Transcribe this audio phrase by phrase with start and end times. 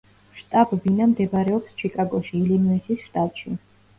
[0.37, 3.55] შტაბ-ბინა მდებარეობს ჩიკაგოში, ილინოისის შტატში.